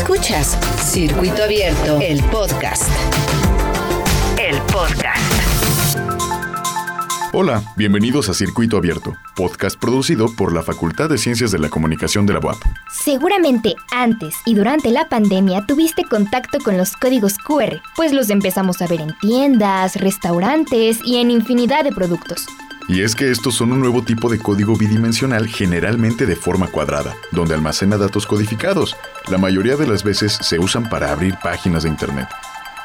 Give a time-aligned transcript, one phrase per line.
[0.00, 2.90] Escuchas Circuito Abierto, el podcast.
[4.38, 5.20] El podcast.
[7.34, 12.24] Hola, bienvenidos a Circuito Abierto, podcast producido por la Facultad de Ciencias de la Comunicación
[12.24, 12.56] de la UAP.
[12.90, 18.80] Seguramente antes y durante la pandemia tuviste contacto con los códigos QR, pues los empezamos
[18.80, 22.46] a ver en tiendas, restaurantes y en infinidad de productos.
[22.90, 27.14] Y es que estos son un nuevo tipo de código bidimensional generalmente de forma cuadrada,
[27.30, 28.96] donde almacena datos codificados.
[29.28, 32.26] La mayoría de las veces se usan para abrir páginas de Internet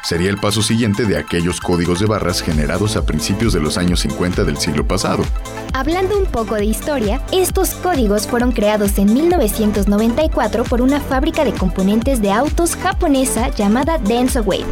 [0.06, 4.02] sería el paso siguiente de aquellos códigos de barras generados a principios de los años
[4.02, 5.24] 50 del siglo pasado.
[5.74, 11.54] Hablando un poco de historia, estos códigos fueron creados en 1994 por una fábrica de
[11.54, 14.66] componentes de autos japonesa llamada Denso Wave.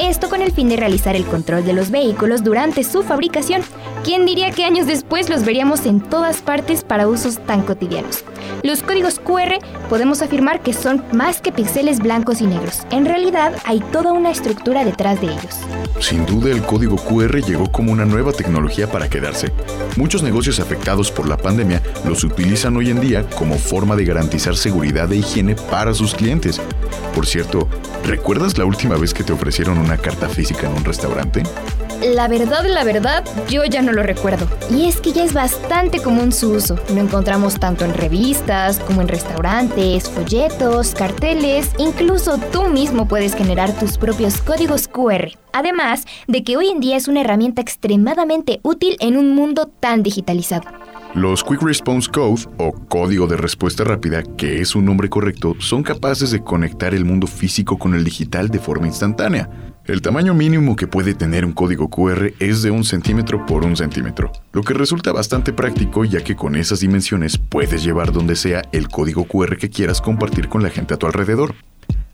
[0.00, 3.62] Esto con el fin de realizar el control de los vehículos durante su fabricación.
[4.04, 8.24] ¿Quién diría que años después los veríamos en todas partes para usos tan cotidianos?
[8.62, 9.58] Los códigos QR
[9.88, 12.80] podemos afirmar que son más que píxeles blancos y negros.
[12.90, 15.60] En realidad hay toda una estructura detrás de ellos.
[16.00, 19.52] Sin duda el código QR llegó como una nueva tecnología para quedarse.
[19.96, 24.56] Muchos negocios afectados por la pandemia los utilizan hoy en día como forma de garantizar
[24.56, 26.60] seguridad e higiene para sus clientes.
[27.14, 27.68] Por cierto,
[28.04, 31.42] ¿recuerdas la última vez que te ofrecieron una carta física en un restaurante?
[32.02, 34.46] La verdad, la verdad, yo ya no lo recuerdo.
[34.70, 36.78] Y es que ya es bastante común su uso.
[36.94, 43.76] Lo encontramos tanto en revistas como en restaurantes, folletos, carteles, incluso tú mismo puedes generar
[43.76, 45.32] tus propios códigos QR.
[45.52, 50.04] Además de que hoy en día es una herramienta extremadamente útil en un mundo tan
[50.04, 50.68] digitalizado.
[51.14, 55.82] Los Quick Response Code, o código de respuesta rápida, que es un nombre correcto, son
[55.82, 59.48] capaces de conectar el mundo físico con el digital de forma instantánea.
[59.88, 63.74] El tamaño mínimo que puede tener un código QR es de un centímetro por un
[63.74, 68.60] centímetro, lo que resulta bastante práctico ya que con esas dimensiones puedes llevar donde sea
[68.72, 71.54] el código QR que quieras compartir con la gente a tu alrededor.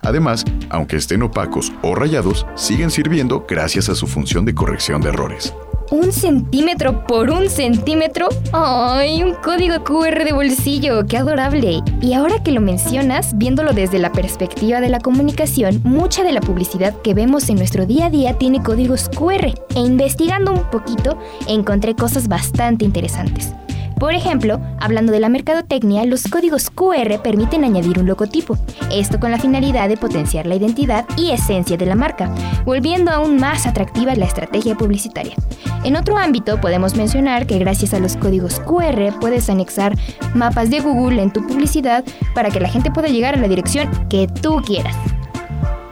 [0.03, 5.09] Además, aunque estén opacos o rayados, siguen sirviendo gracias a su función de corrección de
[5.09, 5.53] errores.
[5.91, 8.29] ¿Un centímetro por un centímetro?
[8.53, 11.05] ¡Ay, un código QR de bolsillo!
[11.07, 11.83] ¡Qué adorable!
[12.01, 16.41] Y ahora que lo mencionas, viéndolo desde la perspectiva de la comunicación, mucha de la
[16.41, 19.55] publicidad que vemos en nuestro día a día tiene códigos QR.
[19.75, 23.53] E investigando un poquito, encontré cosas bastante interesantes.
[23.99, 28.59] Por ejemplo, hablando de la mercadotecnia, los códigos QR permiten añadir un logotipo,
[28.91, 32.35] esto con la finalidad de potenciar la identidad y esencia de la marca,
[32.65, 35.35] volviendo aún más atractiva la estrategia publicitaria.
[35.85, 39.97] En otro ámbito, podemos mencionar que gracias a los códigos QR puedes anexar
[40.35, 42.05] mapas de Google en tu publicidad
[42.35, 44.97] para que la gente pueda llegar a la dirección que tú quieras.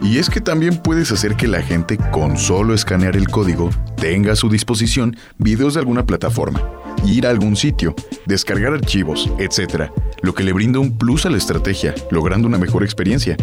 [0.00, 4.32] Y es que también puedes hacer que la gente con solo escanear el código tenga
[4.32, 7.94] a su disposición videos de alguna plataforma ir a algún sitio,
[8.26, 9.90] descargar archivos, etc.,
[10.22, 13.36] lo que le brinda un plus a la estrategia, logrando una mejor experiencia.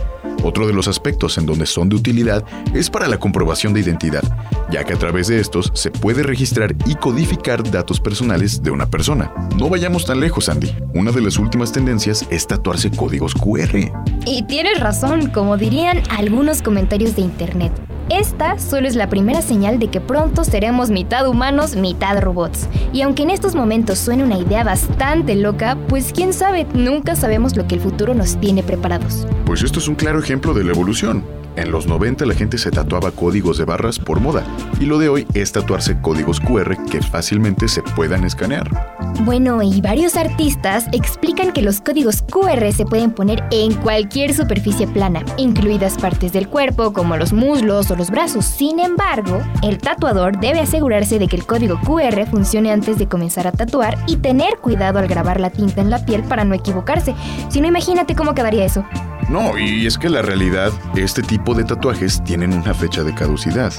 [0.44, 4.24] Otro de los aspectos en donde son de utilidad es para la comprobación de identidad,
[4.72, 8.90] ya que a través de estos se puede registrar y codificar datos personales de una
[8.90, 9.34] persona.
[9.58, 10.74] No vayamos tan lejos, Andy.
[10.94, 13.92] Una de las últimas tendencias es tatuarse códigos QR.
[14.26, 17.89] Y tienes razón, como dirían algunos comentarios de internet.
[18.10, 22.68] Esta solo es la primera señal de que pronto seremos mitad humanos, mitad robots.
[22.92, 27.56] Y aunque en estos momentos suene una idea bastante loca, pues quién sabe, nunca sabemos
[27.56, 29.28] lo que el futuro nos tiene preparados.
[29.46, 31.24] Pues esto es un claro ejemplo de la evolución.
[31.56, 34.44] En los 90 la gente se tatuaba códigos de barras por moda
[34.80, 38.98] y lo de hoy es tatuarse códigos QR que fácilmente se puedan escanear.
[39.22, 44.88] Bueno, y varios artistas explican que los códigos QR se pueden poner en cualquier superficie
[44.88, 48.46] plana, incluidas partes del cuerpo como los muslos o los brazos.
[48.46, 53.46] Sin embargo, el tatuador debe asegurarse de que el código QR funcione antes de comenzar
[53.46, 57.14] a tatuar y tener cuidado al grabar la tinta en la piel para no equivocarse.
[57.50, 58.86] Si no, imagínate cómo quedaría eso.
[59.30, 63.72] No, y es que la realidad, este tipo de tatuajes tienen una fecha de caducidad,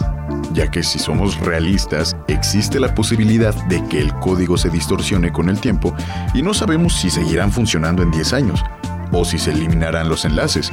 [0.52, 5.50] ya que si somos realistas, existe la posibilidad de que el código se distorsione con
[5.50, 5.94] el tiempo
[6.32, 8.64] y no sabemos si seguirán funcionando en 10 años
[9.12, 10.70] o si se eliminarán los enlaces.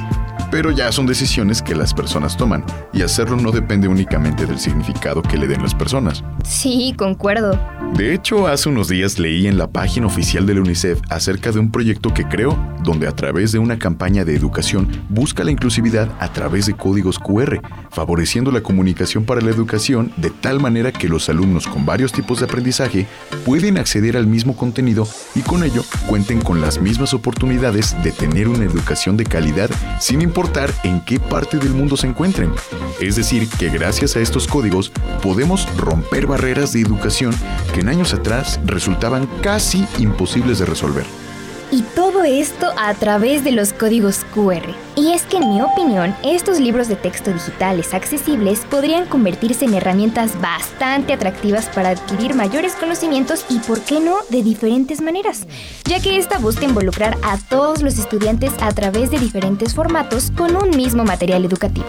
[0.50, 2.64] Pero ya son decisiones que las personas toman
[2.94, 6.24] y hacerlo no depende únicamente del significado que le den las personas.
[6.42, 7.58] Sí, concuerdo.
[7.94, 11.58] De hecho, hace unos días leí en la página oficial de la UNICEF acerca de
[11.58, 16.08] un proyecto que creo, donde a través de una campaña de educación busca la inclusividad
[16.18, 17.60] a través de códigos QR,
[17.90, 22.40] favoreciendo la comunicación para la educación de tal manera que los alumnos con varios tipos
[22.40, 23.06] de aprendizaje
[23.44, 28.48] pueden acceder al mismo contenido y con ello cuenten con las mismas oportunidades de tener
[28.48, 30.37] una educación de calidad sin importar
[30.84, 32.52] en qué parte del mundo se encuentren.
[33.00, 37.34] Es decir, que gracias a estos códigos podemos romper barreras de educación
[37.74, 41.27] que en años atrás resultaban casi imposibles de resolver.
[41.70, 44.74] Y todo esto a través de los códigos QR.
[44.96, 49.74] Y es que en mi opinión, estos libros de texto digitales accesibles podrían convertirse en
[49.74, 55.46] herramientas bastante atractivas para adquirir mayores conocimientos y, por qué no, de diferentes maneras,
[55.84, 60.56] ya que esta busca involucrar a todos los estudiantes a través de diferentes formatos con
[60.56, 61.86] un mismo material educativo.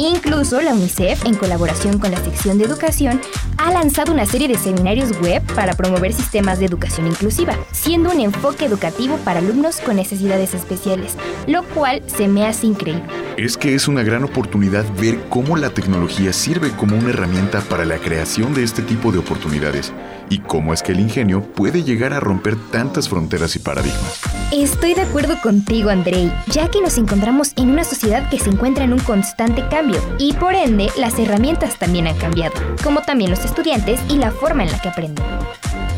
[0.00, 3.20] Incluso la UNICEF, en colaboración con la sección de educación,
[3.58, 8.18] ha lanzado una serie de seminarios web para promover sistemas de educación inclusiva, siendo un
[8.18, 11.16] enfoque educativo para alumnos con necesidades especiales,
[11.46, 13.04] lo cual se me hace increíble.
[13.36, 17.84] Es que es una gran oportunidad ver cómo la tecnología sirve como una herramienta para
[17.84, 19.92] la creación de este tipo de oportunidades
[20.30, 24.20] y cómo es que el ingenio puede llegar a romper tantas fronteras y paradigmas.
[24.52, 28.84] Estoy de acuerdo contigo, Andrei, ya que nos encontramos en una sociedad que se encuentra
[28.84, 33.44] en un constante cambio y por ende las herramientas también han cambiado, como también los
[33.44, 35.24] estudiantes y la forma en la que aprenden.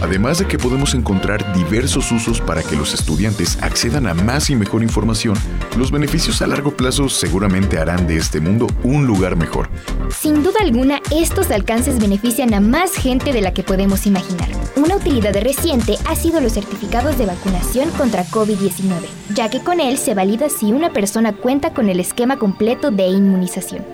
[0.02, 4.56] Además de que podemos encontrar diversos usos para que los estudiantes accedan a más y
[4.56, 5.36] mejor información,
[5.78, 9.68] los beneficios a largo plazo seguramente harán de este mundo un lugar mejor.
[10.10, 14.48] Sin duda alguna, estos alcances benefician a más gente de la que podemos imaginar.
[14.74, 19.98] Una utilidad reciente ha sido los certificados de vacunación contra COVID-19, ya que con él
[19.98, 23.84] se valida si una persona cuenta con el esquema completo de inmunización.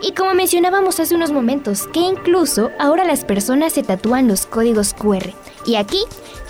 [0.00, 4.94] Y como mencionábamos hace unos momentos, que incluso ahora las personas se tatúan los códigos
[4.94, 5.34] QR,
[5.66, 6.00] y aquí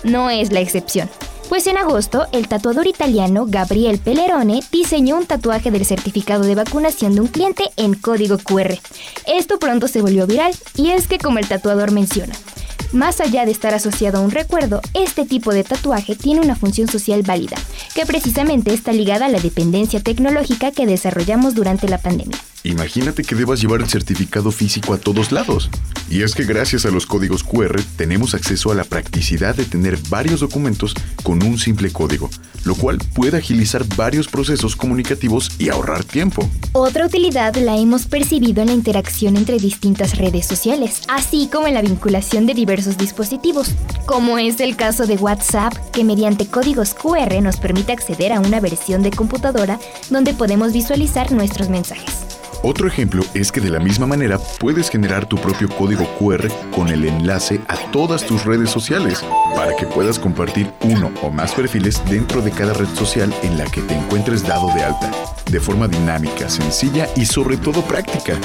[0.03, 1.09] no es la excepción.
[1.49, 7.15] Pues en agosto, el tatuador italiano Gabriel Pelerone diseñó un tatuaje del certificado de vacunación
[7.15, 8.77] de un cliente en código QR.
[9.25, 12.35] Esto pronto se volvió viral, y es que como el tatuador menciona,
[12.91, 16.87] más allá de estar asociado a un recuerdo, este tipo de tatuaje tiene una función
[16.87, 17.57] social válida,
[17.95, 22.37] que precisamente está ligada a la dependencia tecnológica que desarrollamos durante la pandemia.
[22.63, 25.69] Imagínate que debas llevar el certificado físico a todos lados.
[26.09, 29.97] Y es que gracias a los códigos QR tenemos acceso a la practicidad de tener
[30.09, 32.29] varios documentos con un simple código,
[32.65, 36.49] lo cual puede agilizar varios procesos comunicativos y ahorrar tiempo.
[36.73, 41.75] Otra utilidad la hemos percibido en la interacción entre distintas redes sociales, así como en
[41.75, 43.71] la vinculación de diversos dispositivos,
[44.05, 48.59] como es el caso de WhatsApp, que mediante códigos QR nos permite acceder a una
[48.59, 49.79] versión de computadora
[50.09, 52.28] donde podemos visualizar nuestros mensajes.
[52.61, 56.89] Otro ejemplo es que de la misma manera puedes generar tu propio código QR con
[56.89, 59.23] el enlace a todas tus redes sociales
[59.55, 63.63] para que puedas compartir uno o más perfiles dentro de cada red social en la
[63.65, 65.09] que te encuentres dado de alta,
[65.49, 68.37] de forma dinámica, sencilla y sobre todo práctica.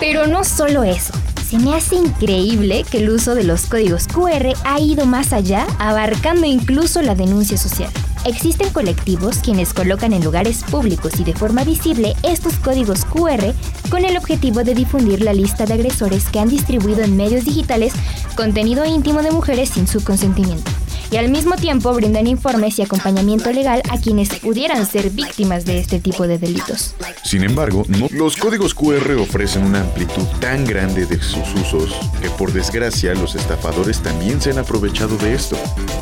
[0.00, 1.14] Pero no solo eso.
[1.48, 5.66] Se me hace increíble que el uso de los códigos QR ha ido más allá,
[5.78, 7.90] abarcando incluso la denuncia social.
[8.24, 13.52] Existen colectivos quienes colocan en lugares públicos y de forma visible estos códigos QR
[13.90, 17.92] con el objetivo de difundir la lista de agresores que han distribuido en medios digitales
[18.36, 20.70] contenido íntimo de mujeres sin su consentimiento
[21.12, 25.78] y al mismo tiempo brindan informes y acompañamiento legal a quienes pudieran ser víctimas de
[25.78, 26.94] este tipo de delitos.
[27.22, 32.50] Sin embargo, los códigos QR ofrecen una amplitud tan grande de sus usos que por
[32.52, 35.56] desgracia los estafadores también se han aprovechado de esto,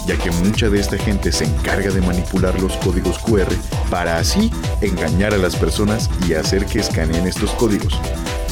[0.07, 3.53] ya que mucha de esta gente se encarga de manipular los códigos QR
[3.91, 7.99] para así engañar a las personas y hacer que escaneen estos códigos.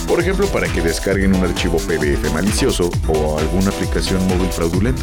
[0.08, 5.02] Por ejemplo, para que descarguen un archivo PDF malicioso o alguna aplicación móvil fraudulenta.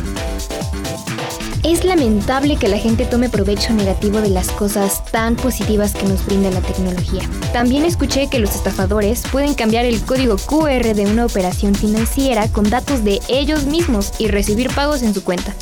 [1.65, 6.23] Es lamentable que la gente tome provecho negativo de las cosas tan positivas que nos
[6.23, 7.23] brinda la tecnología.
[7.53, 12.69] También escuché que los estafadores pueden cambiar el código QR de una operación financiera con
[12.69, 15.55] datos de ellos mismos y recibir pagos en su cuenta.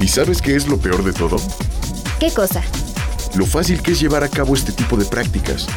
[0.00, 1.36] ¿Y sabes qué es lo peor de todo?
[2.18, 2.60] ¿Qué cosa?
[3.36, 5.68] Lo fácil que es llevar a cabo este tipo de prácticas.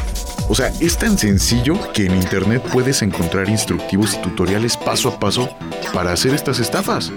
[0.48, 5.20] O sea, es tan sencillo que en Internet puedes encontrar instructivos y tutoriales paso a
[5.20, 5.48] paso
[5.92, 7.12] para hacer estas estafas.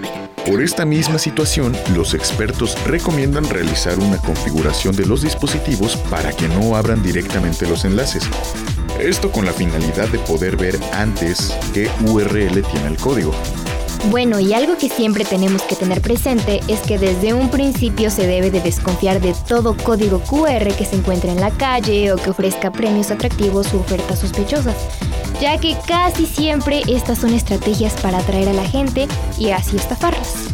[0.46, 6.46] Por esta misma situación, los expertos recomiendan realizar una configuración de los dispositivos para que
[6.46, 8.22] no abran directamente los enlaces.
[9.00, 13.32] Esto con la finalidad de poder ver antes qué URL tiene el código.
[14.08, 18.28] Bueno, y algo que siempre tenemos que tener presente es que desde un principio se
[18.28, 22.30] debe de desconfiar de todo código QR que se encuentre en la calle o que
[22.30, 24.76] ofrezca premios atractivos u ofertas sospechosas,
[25.40, 29.06] ya que casi siempre estas son estrategias para atraer a la gente
[29.38, 30.46] y así estafarlas.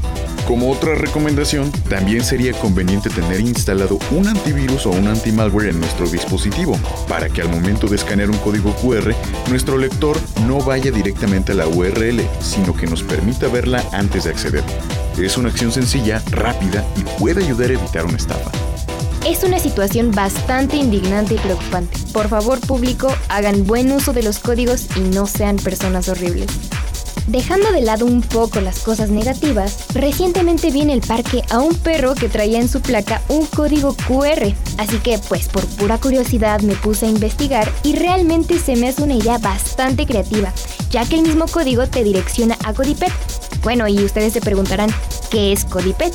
[0.47, 6.09] Como otra recomendación, también sería conveniente tener instalado un antivirus o un anti-malware en nuestro
[6.09, 6.77] dispositivo,
[7.09, 9.15] para que al momento de escanear un código QR,
[9.49, 14.31] nuestro lector no vaya directamente a la URL, sino que nos permita verla antes de
[14.31, 14.65] acceder.
[15.17, 18.51] Es una acción sencilla, rápida y puede ayudar a evitar una estafa.
[19.25, 21.97] Es una situación bastante indignante y preocupante.
[22.13, 26.49] Por favor, público, hagan buen uso de los códigos y no sean personas horribles.
[27.29, 31.73] Dejando de lado un poco las cosas negativas, recientemente vi en el parque a un
[31.77, 36.61] perro que traía en su placa un código QR, así que pues por pura curiosidad
[36.63, 40.53] me puse a investigar y realmente se me hace una idea bastante creativa,
[40.91, 43.13] ya que el mismo código te direcciona a Codipet.
[43.63, 44.91] Bueno, y ustedes se preguntarán,
[45.31, 46.13] ¿qué es Codipet?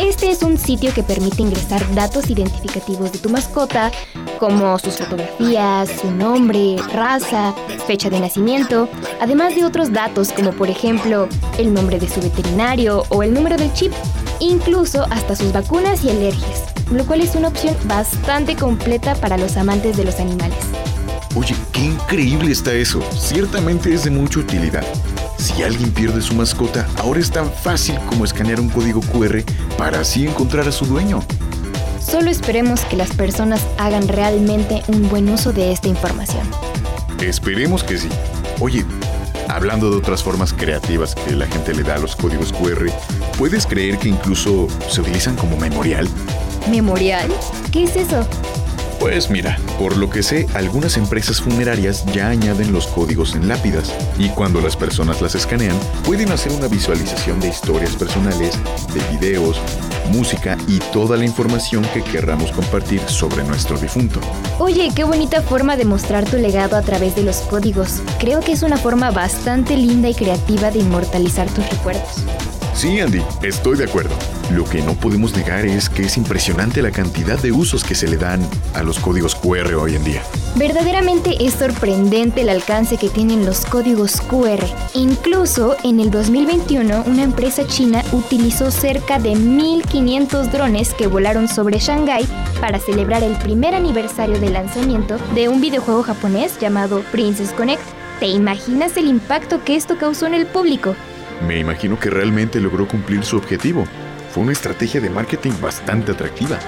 [0.00, 3.90] Este es un sitio que permite ingresar datos identificativos de tu mascota,
[4.38, 7.52] como sus fotografías, su nombre, raza,
[7.84, 8.88] fecha de nacimiento,
[9.20, 11.28] además de otros datos como por ejemplo
[11.58, 13.92] el nombre de su veterinario o el número del chip,
[14.38, 16.62] incluso hasta sus vacunas y alergias,
[16.92, 20.58] lo cual es una opción bastante completa para los amantes de los animales.
[21.34, 23.02] Oye, qué increíble está eso.
[23.10, 24.84] Ciertamente es de mucha utilidad.
[25.38, 29.42] Si alguien pierde su mascota, ahora es tan fácil como escanear un código QR
[29.76, 31.20] para así encontrar a su dueño.
[32.00, 36.46] Solo esperemos que las personas hagan realmente un buen uso de esta información.
[37.20, 38.08] Esperemos que sí.
[38.60, 38.84] Oye,
[39.48, 42.90] hablando de otras formas creativas que la gente le da a los códigos QR,
[43.36, 46.08] ¿puedes creer que incluso se utilizan como memorial?
[46.68, 47.30] ¿Memorial?
[47.72, 48.26] ¿Qué es eso?
[48.98, 53.94] Pues mira, por lo que sé, algunas empresas funerarias ya añaden los códigos en lápidas
[54.18, 58.58] y cuando las personas las escanean, pueden hacer una visualización de historias personales,
[58.92, 59.60] de videos,
[60.10, 64.20] música y toda la información que querramos compartir sobre nuestro difunto.
[64.58, 68.02] Oye, qué bonita forma de mostrar tu legado a través de los códigos.
[68.18, 72.24] Creo que es una forma bastante linda y creativa de inmortalizar tus recuerdos.
[72.74, 74.14] Sí, Andy, estoy de acuerdo.
[74.50, 78.08] Lo que no podemos negar es que es impresionante la cantidad de usos que se
[78.08, 78.40] le dan
[78.72, 80.22] a los códigos QR hoy en día.
[80.56, 84.64] Verdaderamente es sorprendente el alcance que tienen los códigos QR.
[84.94, 91.78] Incluso en el 2021 una empresa china utilizó cerca de 1.500 drones que volaron sobre
[91.78, 92.26] Shanghái
[92.58, 97.82] para celebrar el primer aniversario de lanzamiento de un videojuego japonés llamado Princess Connect.
[98.18, 100.96] ¿Te imaginas el impacto que esto causó en el público?
[101.46, 103.84] Me imagino que realmente logró cumplir su objetivo.
[104.38, 106.60] Una estrategia de marketing bastante atractiva.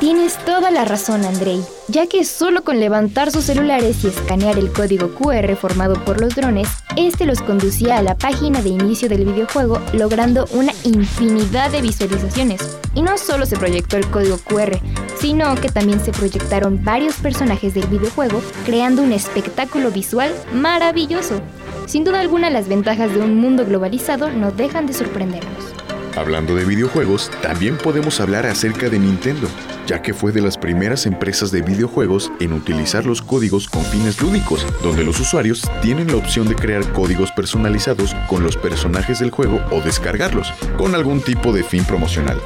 [0.00, 4.72] Tienes toda la razón, Andrei, ya que solo con levantar sus celulares y escanear el
[4.72, 9.24] código QR formado por los drones, este los conducía a la página de inicio del
[9.26, 12.80] videojuego, logrando una infinidad de visualizaciones.
[12.96, 14.80] Y no solo se proyectó el código QR,
[15.20, 21.40] sino que también se proyectaron varios personajes del videojuego, creando un espectáculo visual maravilloso.
[21.86, 25.77] Sin duda alguna, las ventajas de un mundo globalizado no dejan de sorprendernos.
[26.18, 29.46] Hablando de videojuegos, también podemos hablar acerca de Nintendo,
[29.86, 34.20] ya que fue de las primeras empresas de videojuegos en utilizar los códigos con fines
[34.20, 39.30] lúdicos, donde los usuarios tienen la opción de crear códigos personalizados con los personajes del
[39.30, 42.40] juego o descargarlos, con algún tipo de fin promocional.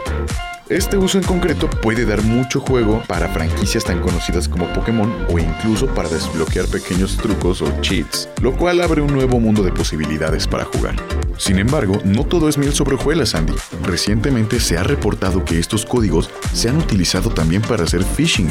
[0.72, 5.38] Este uso en concreto puede dar mucho juego para franquicias tan conocidas como Pokémon o
[5.38, 10.48] incluso para desbloquear pequeños trucos o cheats, lo cual abre un nuevo mundo de posibilidades
[10.48, 10.96] para jugar.
[11.36, 13.52] Sin embargo, no todo es miel sobre hojuelas, Andy.
[13.82, 18.50] Recientemente se ha reportado que estos códigos se han utilizado también para hacer phishing,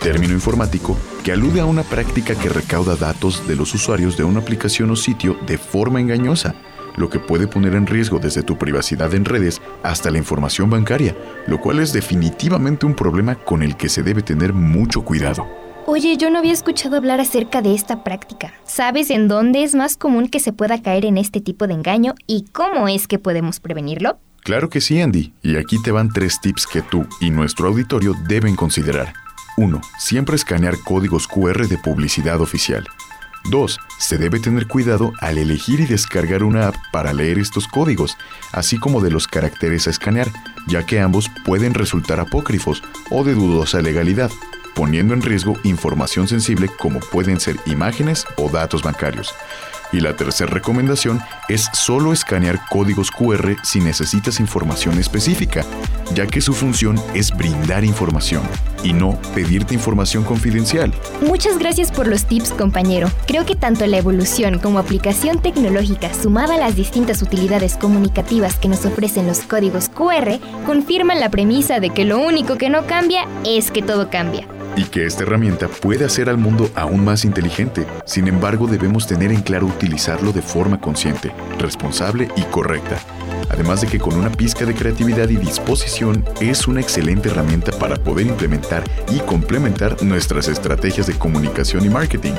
[0.00, 4.40] término informático que alude a una práctica que recauda datos de los usuarios de una
[4.40, 6.54] aplicación o sitio de forma engañosa
[6.98, 11.16] lo que puede poner en riesgo desde tu privacidad en redes hasta la información bancaria,
[11.46, 15.46] lo cual es definitivamente un problema con el que se debe tener mucho cuidado.
[15.86, 18.52] Oye, yo no había escuchado hablar acerca de esta práctica.
[18.66, 22.14] ¿Sabes en dónde es más común que se pueda caer en este tipo de engaño
[22.26, 24.18] y cómo es que podemos prevenirlo?
[24.42, 25.32] Claro que sí, Andy.
[25.42, 29.14] Y aquí te van tres tips que tú y nuestro auditorio deben considerar.
[29.56, 29.80] 1.
[29.98, 32.86] Siempre escanear códigos QR de publicidad oficial.
[33.44, 33.78] 2.
[33.98, 38.16] Se debe tener cuidado al elegir y descargar una app para leer estos códigos,
[38.52, 40.28] así como de los caracteres a escanear,
[40.66, 44.30] ya que ambos pueden resultar apócrifos o de dudosa legalidad,
[44.74, 49.34] poniendo en riesgo información sensible como pueden ser imágenes o datos bancarios.
[49.92, 55.64] Y la tercera recomendación es solo escanear códigos QR si necesitas información específica,
[56.14, 58.42] ya que su función es brindar información
[58.84, 60.92] y no pedirte información confidencial.
[61.22, 63.10] Muchas gracias por los tips, compañero.
[63.26, 68.68] Creo que tanto la evolución como aplicación tecnológica sumada a las distintas utilidades comunicativas que
[68.68, 73.26] nos ofrecen los códigos QR confirman la premisa de que lo único que no cambia
[73.44, 74.46] es que todo cambia
[74.78, 77.84] y que esta herramienta puede hacer al mundo aún más inteligente.
[78.04, 82.98] Sin embargo, debemos tener en claro utilizarlo de forma consciente, responsable y correcta.
[83.50, 87.96] Además de que con una pizca de creatividad y disposición es una excelente herramienta para
[87.96, 92.34] poder implementar y complementar nuestras estrategias de comunicación y marketing.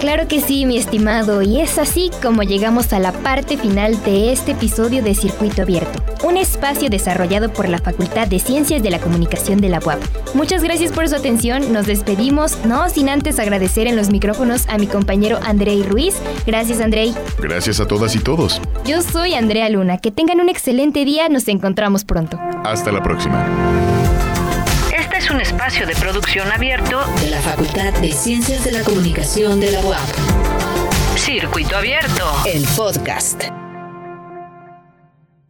[0.00, 4.32] Claro que sí, mi estimado, y es así como llegamos a la parte final de
[4.32, 8.98] este episodio de Circuito Abierto, un espacio desarrollado por la Facultad de Ciencias de la
[8.98, 10.00] Comunicación de la UAP.
[10.34, 14.66] Muchas gracias por su atención, nos nos despedimos, no sin antes agradecer en los micrófonos
[14.68, 16.14] a mi compañero Andrei Ruiz.
[16.46, 17.14] Gracias, Andrei.
[17.38, 18.60] Gracias a todas y todos.
[18.86, 19.98] Yo soy Andrea Luna.
[19.98, 21.28] Que tengan un excelente día.
[21.28, 22.40] Nos encontramos pronto.
[22.64, 23.46] Hasta la próxima.
[24.96, 29.60] Este es un espacio de producción abierto de la Facultad de Ciencias de la Comunicación
[29.60, 29.98] de la UAP.
[31.16, 33.63] Circuito Abierto, el podcast.